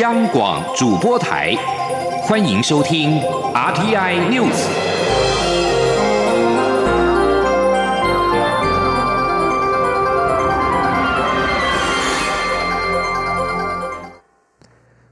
[0.00, 1.54] 央广主播台，
[2.20, 3.18] 欢迎收听
[3.54, 4.66] RTI News。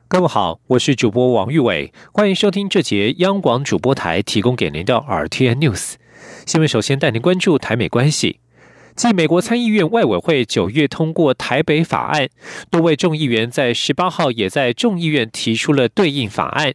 [0.07, 5.95] 各位好，我是主播王玉伟，欢迎收听这节央广主播台提供给您的 RTI News
[6.45, 6.69] 新闻。
[6.69, 8.41] 首先带您关注台美关系。
[8.96, 12.29] 继美国参议院外委会九月通过台北法案，
[12.70, 16.75] 多位众议员在十八号也在众议院提出了对应法案。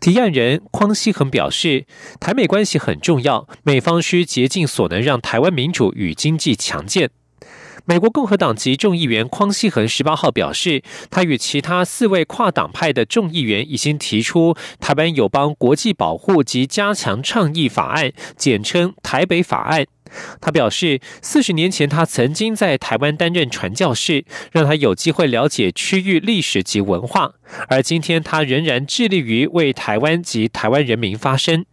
[0.00, 1.84] 提案人匡熙恒表示，
[2.20, 7.10] 台美关系很重要，美方需竭尽所能让台湾民主与经济强健。
[7.88, 19.86] 美国共和党籍众议员匡熙恒十八号表示，他与其他四位跨党派的众议员已经提出台湾友邦国际保护及加强倡议法案，简称台北法案。
[20.38, 27.36] 他表示，四十年前他曾经在台湾担任传教士，让他有机会了解区域历史及文化。
[27.68, 31.64] 而今天，他仍然致力于为台湾及台湾人民发声。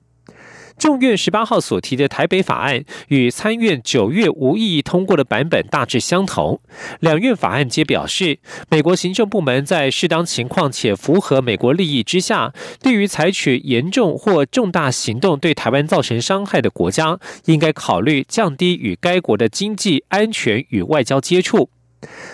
[0.78, 6.60] 众院十八号所提的台北法案与参院九月无异议通过的版本大致相同。
[7.00, 21.70] 两院法案皆表示，美国行政部门在适当情况且符合美国利益之下，对于采取严重或重大行动对台湾造成伤害的国家，应该考虑降低与该国的经济、安全与外交接触。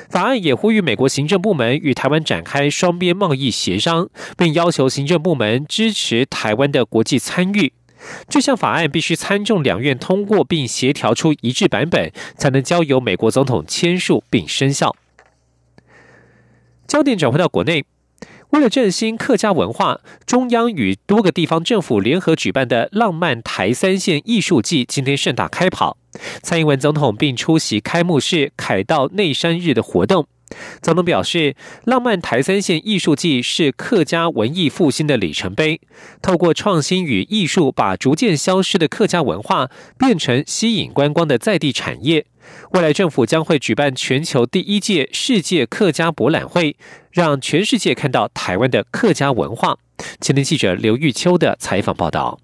[0.09, 7.71] 法案也呼吁美国行政部门与台湾展开双边贸易协商，并要求行政部门支持台湾的国际参与。
[8.27, 14.95] 这项法案必须参众两院通过，并协调出一致版本，才能交由美国总统签署并生效。
[16.87, 17.85] 焦点转回到国内，
[18.49, 25.97] 为了振兴客家文化，中央与多个地方政府联合举办的“浪漫台三线艺术季”今天盛大开跑，
[26.41, 30.27] 蔡英文总统并出席开幕式凯道内山日的活动。
[30.81, 35.81] 总统表示，浪漫台三线艺术季是客家文艺复兴的里程碑，
[36.21, 42.25] 透过创新与艺术，把逐渐消失的客家文化变成吸引观光的在地产业。
[42.71, 46.75] 未来政府将会举办全球第一届世界客家博览会，
[47.11, 49.77] 让全世界看到台湾的客家文化。
[50.19, 52.39] 前天记者刘玉秋的采访报道。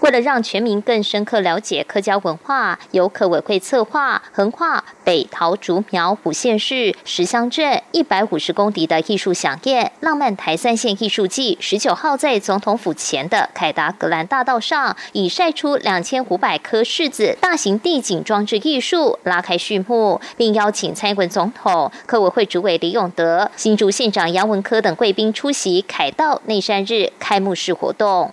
[0.00, 28.32] 为了让全民更深刻了解客家文化，由客委会策划，横跨北桃竹苗五县市十乡镇一百五十公里的艺术飨宴——浪漫台三线艺术季，十九号在总统府前的凯达格兰大道上，以晒出两千五百颗柿子大型地景装置艺术拉开序幕，并邀请蔡英文总统、客委会主委李永德、新竹县长杨文科等贵宾出席凯道内山日开幕式活动。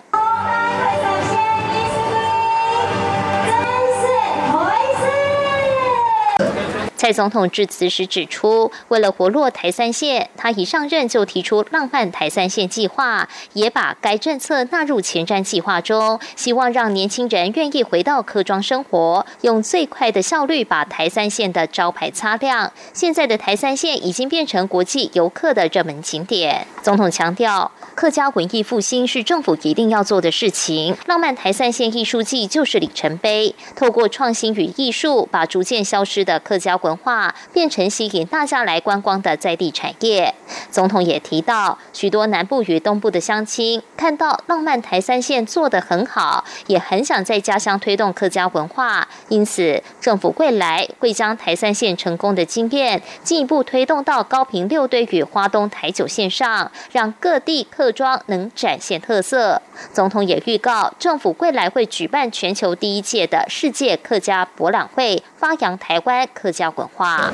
[6.96, 22.72] 蔡总统致辞时指出，为了活络台三线，他一上任就提出浪漫台三线计划，也把该政策纳入前瞻计划中，希望让年轻人愿意回到客庄生活，用最快的效率把台三线的招牌擦亮。
[22.94, 26.66] 现在的台三线已经变成国际游客的热门景点。
[26.82, 36.80] 总统强调，客家文艺复兴是政府一定要做的事情，浪漫台三线艺术季就是里程碑，透过创新与艺术，把逐渐消失的客家。
[36.86, 40.32] 文化变成吸引大家来观光的在地产业。
[40.70, 49.08] 总统也提到，许多南部与东部的乡亲看到浪漫台三线做得很好，也很想在家乡推动客家文化。
[49.28, 59.60] 因此，政府未来会将台三线成功的经验进一步推动到高平六堆与花东台九线上，让各地客庄能展现特色。
[59.92, 66.66] 总统也预告，政府未来会举办全球第一届的世界客家博览会，发扬台湾客家。
[66.76, 67.32] 文化。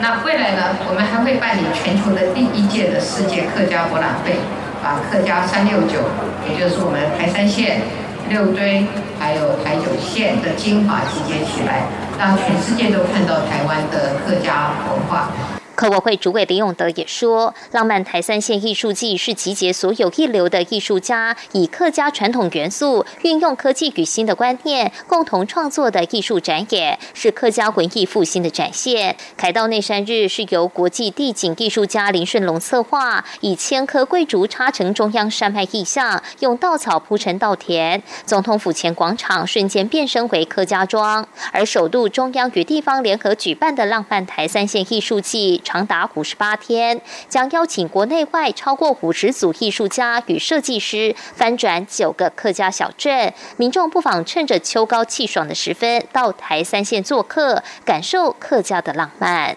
[0.00, 0.76] 那未来呢？
[0.88, 4.36] 我们还会办理全球的第一届的世界客家博览会，
[4.82, 5.98] 把客家三六九，
[6.46, 7.80] 也就是我们台山线、
[8.28, 8.86] 六堆
[9.18, 11.86] 还有台九线的精华集结起来，
[12.18, 15.30] 让全世界都看到台湾的客家文化。
[15.76, 29.14] 科委会主委李永德也说，浪漫台三线艺术季是集结所有一流的艺术家，以客家传统元素运用科技与新的观念，共同创作的艺术展演，是客家文艺复兴的展现。
[29.36, 41.28] 凯道内山日是由国际地景艺术家林顺龙策划，以千棵桂竹插成中央山脉意象，用稻草铺成稻田，总统府前广场瞬间变身为客家庄。
[41.52, 45.60] 而首度中央与地方联合举办的浪漫台三线艺术季。
[45.66, 53.34] 长达五十八天，将邀请国内外超过五十组艺术家与设计师，翻转九个客家小镇。
[53.56, 59.56] 民众不妨趁着秋高气爽的时分，到台三线做客，感受客家的浪漫。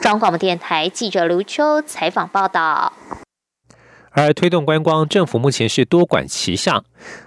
[0.00, 2.94] 中央广播电台记者卢秋采访报道。
[4.14, 6.84] 而推动观光，政府目前是多管齐下，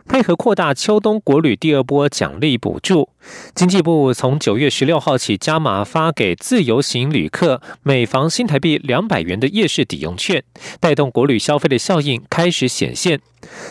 [0.07, 3.09] 配合扩大秋冬国旅第二波奖励补助。
[3.53, 10.41] 经济部从九月十六号起加码发给自由行旅客每房新台币两百元的夜市抵用券，
[10.79, 13.19] 带动国旅消费的效应开始显现。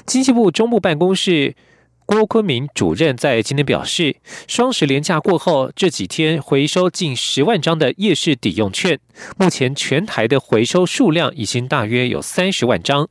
[0.04, 1.54] 经济部中部办公室。
[2.06, 4.14] 郭坤明主任在今天表示，
[4.46, 9.00] 双十连假过后这几天回收近十万张的夜市抵用券，
[9.36, 13.08] 目前全台的回收数量已经大约有三十万张。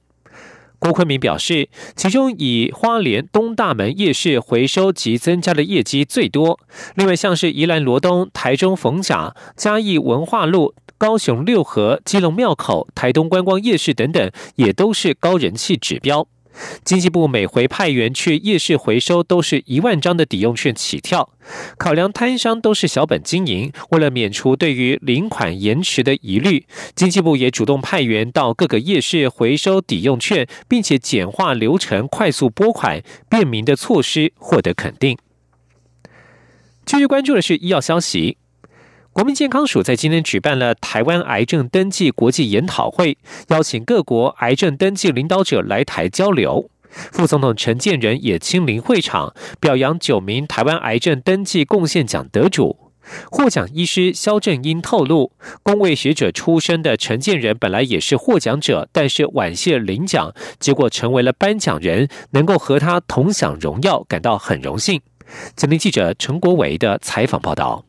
[0.79, 6.57] 郭坤明表示，其中以花莲东大门夜市回收及增加的业绩最多，
[6.95, 16.25] 另外像是宜兰罗东、台中逢甲、嘉义文化路、高雄六合、基隆庙口、台东观光夜市等等，也都是高人气指标。
[16.83, 21.29] 经济部每回派员去夜市回收，都是一万张的抵用券起跳。
[21.77, 26.65] 考量摊商都是小本经营，为了免除对于领款延迟的疑虑，
[26.95, 35.17] 经济部也主动派员到各个夜市回收抵用券，并且简化流程，快速拨款，便民的措施获得肯定。
[36.85, 38.37] 继续关注的是医药消息。
[39.15, 43.17] 国民健康署在今天举办了台湾癌症登记国际研讨会，
[43.47, 46.69] 邀请各国癌症登记领导者来台交流。
[46.89, 52.91] 副总统陈建仁也亲临会场，表扬九名台湾癌症登记贡献奖得主。
[53.31, 55.31] 获奖医师肖正英透露，
[55.63, 64.99] 公卫学者出身的陈建仁本来也是获奖者，但是晚谢领奖，结果成为了颁奖人，能够和他同享荣耀，感到很荣幸。
[65.55, 67.85] 今天记者陈国伟的采访报道。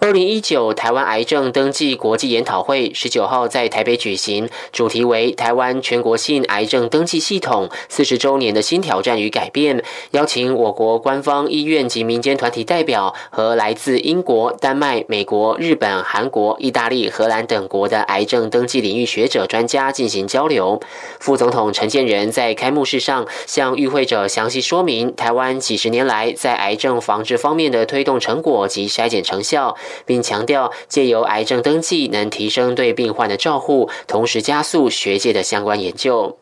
[0.00, 9.82] 二零一九台湾癌症登记国际研讨会十九号在台北举行，主题为台湾全国性癌症登记系统四十周年的新挑战与改变。
[10.12, 20.80] 邀请我国官方医院及民间团体代表和来自英国、丹麦、美国、日本、韩国、意大利、荷兰等国的癌症登记领域学者专家进行交流。
[21.18, 29.76] 副总统陈建仁在开幕式上向与会者详细说明台湾几十年来在癌症防治方面的推动成果及筛检成效。
[30.04, 36.36] 并强调，借由癌症登记能提升对病患的照护，同时加速学界的相关研究。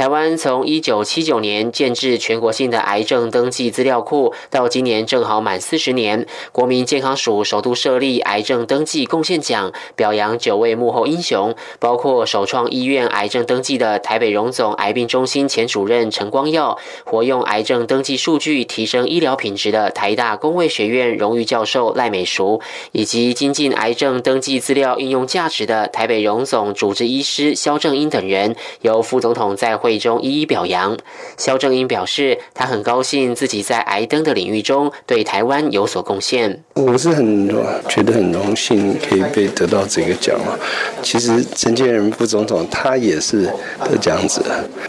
[0.00, 22.58] 台湾从一九七九年建制全国性的癌症登记资料库，到今年正好满四十年，国民健康署首度设立癌症登记贡献奖，表扬九位幕后英雄，包括首创医院癌症登记的台北荣总癌病中心前主任陈光耀，活用癌症登记数据提升医疗品质的台大公卫学院荣誉教授赖美淑，
[22.92, 29.89] 以及精进癌症登记资料应用价值的台北荣总主治医师肖正英等人，由副总统在会。
[29.90, 30.96] 会中一一表扬，
[31.36, 36.62] 肖正英表示，他很高兴自己在癌灯的领域中对台湾有所贡献。
[36.74, 37.48] 我是很
[37.88, 40.54] 觉得很荣幸可以被得到这个奖啊。
[41.02, 43.52] 其实陈建仁副总统他也是
[43.84, 44.40] 得奖者。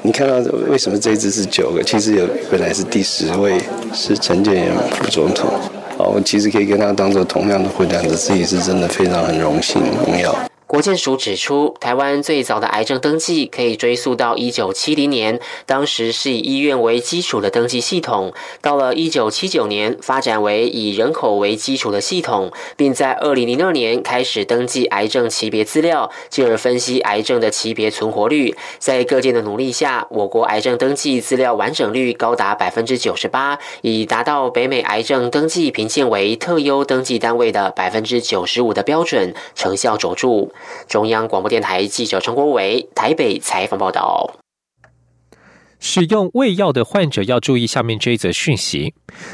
[0.03, 0.35] 你看到
[0.69, 1.81] 为什么这一次是九个？
[1.81, 3.59] 其实有本来是第十位
[3.91, 5.49] 是陈建仁副总统。
[5.97, 10.35] 啊，我其实可以跟他当做同样的获奖者，自己是真的非常很荣幸荣耀。
[10.71, 18.31] 国健署指出，台湾最早的癌症登记可以追溯到一九七零年，当时是以医院为基础的登记系统。
[18.61, 28.55] 到了一九七九年，发展为以人口为基础的系统，并在二零零二年开始登记癌症级别资料，进而分析癌症的级别存活率。
[28.79, 40.47] 在各界的努力下，我国癌症登记资料完整率高达百分之九十八，已达到北美癌症登记评鉴为特优登记单位的百分之九十五的标准，成效卓著。
[40.87, 44.35] 中央广播电台记者陈国伟台北采访报道：
[45.79, 48.93] 使用胃药的患者要注意下面这一则讯息。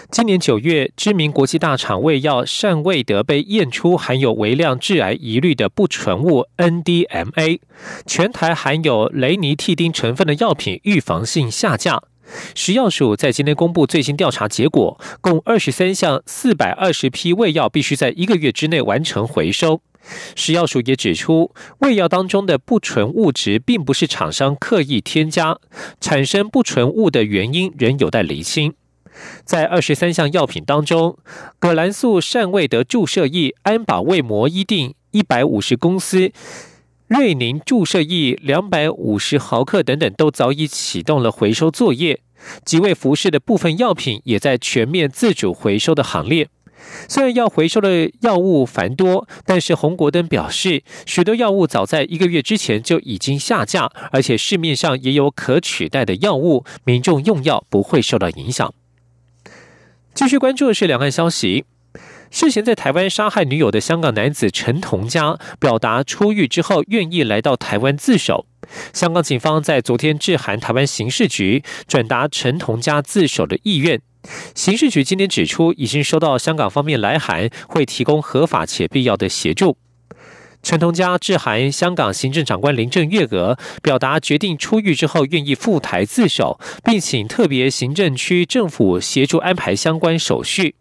[0.10, 7.60] 今年九月，知名国际大厂胃药善胃德被验出含有微量致癌疑虑的不纯物 NDMA，
[8.06, 12.02] 全台含有雷尼替丁成分的药品预防性下架。
[12.56, 19.82] 食药署在今天公布最新调查结果，共二十三项四百二十批胃药必须在一个月之内完成回收。
[20.36, 25.58] 食药署也指出，胃药当中的不纯物质并不是厂商刻意添加，
[26.00, 28.74] 产生不纯物的原因仍有待厘清。
[29.44, 31.18] 在二十三项药品当中，
[31.58, 36.32] 葛兰素善胃的注射液、安保胃膜一定一百五十公司、
[37.08, 42.22] 瑞宁注射液两百五十毫克等等，都早已启动了回收作业。
[42.64, 46.48] 即位服饰的部分药品也在全面自主回收的行列。
[47.08, 58.74] 虽然要回收的药物繁多，但是洪国登表示，许多药物早在一个月之前就已经下架，而且市面上也有可取代的药物，民众用药不会受到影响。
[60.14, 61.66] 继续关注的是两岸消息。
[62.30, 68.46] 涉嫌在台湾杀害女友的香港男子陈同佳，表达出狱之后愿意来到台湾自首。
[68.92, 74.02] 香港警方在昨天致函台湾刑事局，转达陈同佳自首的意愿。
[74.56, 79.78] 刑事局今天指出，已经收到香港方面来函，会提供合法且必要的协助。
[80.64, 90.76] 陈同佳致函香港行政长官林郑月娥，表达决定出狱之后愿意赴台自首，并请特别行政区政府协助安排相关手续。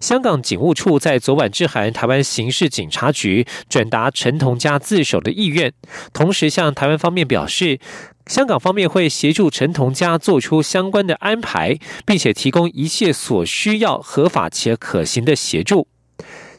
[0.00, 5.72] 香港警务处在昨晚致函台湾刑事警察局，转达陈同佳自首的意愿，
[6.14, 7.80] 同时向台湾方面表示，
[8.26, 15.86] 香港方面会协助陈同佳做出相关的安排，并且提供一切所需要合法且可行的协助。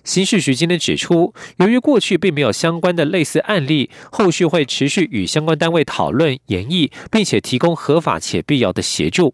[0.06, 9.34] 刑事局今天指出，由于过去并没有相关的类似案例，后续会持续与相关单位讨论研议，并且提供合法且必要的协助。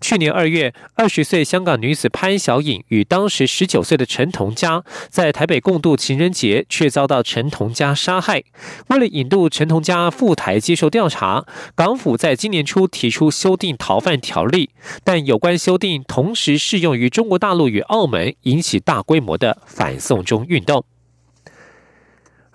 [0.00, 8.42] 去年二月，二十岁香港女子潘小颖与当时十九岁的陈同佳在台北共度情人节，却遭到陈同佳杀害。
[8.88, 14.70] 为了引渡陈同佳赴台接受调查，港府在今年初提出修订逃犯条例，
[15.04, 20.84] 但有关修订同时适用于中国大陆与澳门，引起大规模的反送中运动。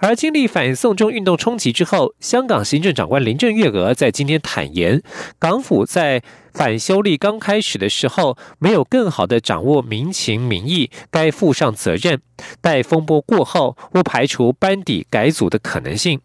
[0.01, 5.03] 而经历反送中运动冲击之后，香港行政长官林郑月娥在今天坦言，
[5.37, 12.19] 港府在反修例刚开始的时候，没有更好的掌握民情民意，该负上责任。
[12.61, 16.19] 待风波过后，不排除班底改组的可能性。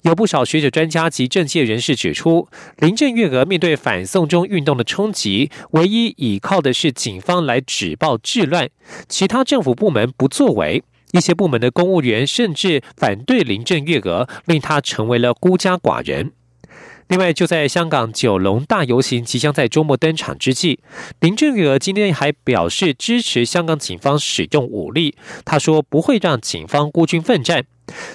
[0.00, 2.48] 有不少学者、专家及政界人士指出，
[2.78, 8.70] 林郑月娥面对反送中运动的冲击，唯一倚靠的是警方来止暴制乱，
[9.06, 10.82] 其他政府部门不作为。
[11.12, 16.32] 一些部门的公务员甚至反对林郑月娥，令她成为了孤家寡人。
[17.08, 20.80] 另外，就在香港九龙大游行即将在周末登场之际，
[21.20, 25.14] 林郑月娥今天还表示支持香港警方使用武力。
[25.44, 27.66] 他说不会让警方孤军奋战。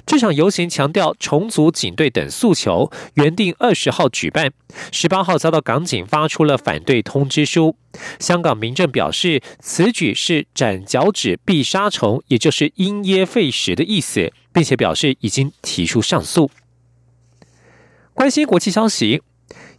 [0.04, 4.52] 这场游行强调重组警队等诉求，原定二十号举办，
[4.90, 7.76] 十八号遭到港警发出了反对通知书。
[8.18, 16.50] 香港民政表示，此举是斩脚趾必杀虫，也就是因噎废食的意思，并且表示已经提出上诉。
[18.14, 19.22] 关心国际消息，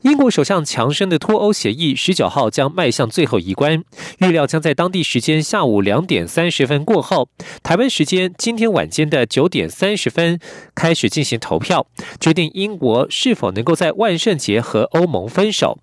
[0.04, 3.86] 英国首相强生的脱欧协议十九号将迈向最后一关，
[4.18, 7.30] 预料将在当地时间下午两点三十分过后，
[7.64, 10.38] 台湾时间今天晚间的九点三十分
[10.76, 11.88] 开始进行投票，
[12.20, 15.80] 决定英国是否能够在万圣节和欧盟分手。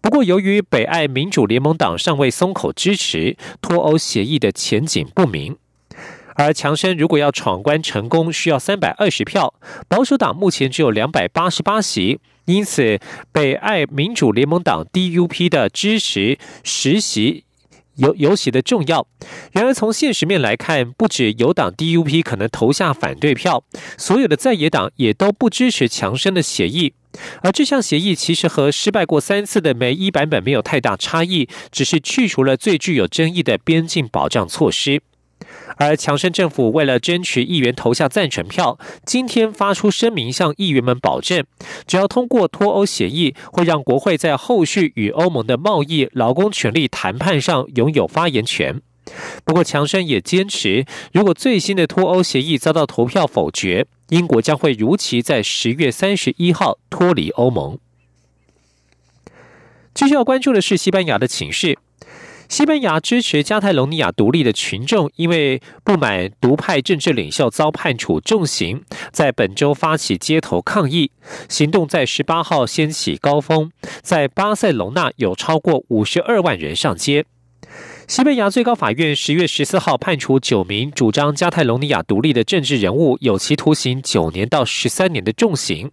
[0.00, 5.58] 不过，由于北爱民主联盟党尚未松口支持脱欧协议的前景不明。
[6.36, 9.52] 而强生如果要闯关成功，需要三百二十票，
[9.88, 12.98] 保守党目前只有两百八十八席，因此
[13.30, 17.44] 北爱民主联盟党 DUP 的支持实习
[17.96, 19.06] 尤尤其的重要。
[19.52, 23.62] 然而从现实面来看，不止有党 DUP 可能投下反对票，
[23.98, 26.94] 所有的在野党也都不支持强生的协议。
[27.42, 35.02] 而这项协议其实和失败过三次的美伊版本没有太大差异，只是去除了最具有争议的边境保障措施。
[35.76, 41.44] 而强生政府为了争取议员投下赞成票，今天发出声明向议员们保证，
[41.86, 48.80] 只要通过脱欧协议，会让国会在后续与欧盟的贸易、劳工权利谈判上拥有发言权。
[49.44, 57.78] 不过，强生也坚持，如果最新的脱欧协议遭到投票否决，英国将会如期在十月三十一号脱离欧盟。
[59.94, 61.78] 继续要关注的是西班牙的情势。
[62.48, 71.10] 西班牙支持加泰隆尼亚独立的群众，因为不满独派政治领袖遭判处重刑，在本周发起街头抗议
[71.48, 73.70] 行动，在十八号掀起高峰，
[74.02, 77.26] 在巴塞隆纳有超过五十二万人上街。
[78.08, 85.90] 西班牙最高法院十月十四号判处九名主张加泰隆尼亚独立的政治人物有期徒刑九年到十三年的重刑。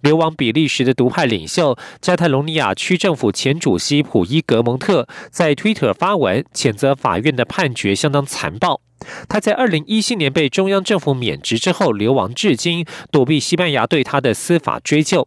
[0.00, 8.80] 流亡比利时的独派领袖加泰隆尼亚区政府前主席普伊格蒙特在推特发文谴责法院的判决相当残暴。
[9.28, 15.26] 他在二零一七年被中央政府免职之后流亡至今，躲避西班牙对他的司法追究。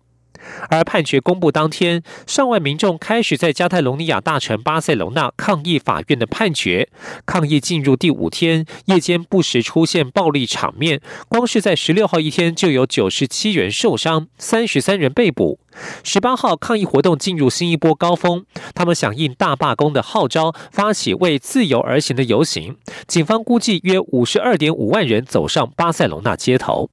[0.70, 6.90] 而判决公布当天，上万民众开始在加泰隆尼亚大城巴塞隆纳抗议法院的判决。
[7.26, 15.60] 抗议进入第五天，夜间不时出现暴力场面，光是在十六号一天就有九十七人受伤，三十三人被捕。
[16.04, 22.76] 十八号抗议活动进入新一波高峰，他们响应大罢工的号召，发起为自由而行的游行。
[23.08, 26.88] 警方估计约五十二点五万人走上巴塞隆纳街头。